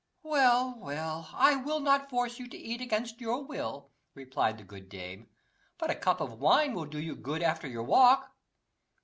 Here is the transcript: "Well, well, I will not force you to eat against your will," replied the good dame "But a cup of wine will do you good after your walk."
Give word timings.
"Well, 0.23 0.79
well, 0.79 1.29
I 1.35 1.57
will 1.57 1.79
not 1.79 2.09
force 2.09 2.39
you 2.39 2.47
to 2.47 2.57
eat 2.57 2.81
against 2.81 3.21
your 3.21 3.43
will," 3.45 3.91
replied 4.15 4.57
the 4.57 4.63
good 4.63 4.89
dame 4.89 5.29
"But 5.77 5.91
a 5.91 5.95
cup 5.95 6.19
of 6.19 6.39
wine 6.39 6.73
will 6.73 6.87
do 6.87 6.97
you 6.99 7.15
good 7.15 7.43
after 7.43 7.67
your 7.67 7.83
walk." 7.83 8.35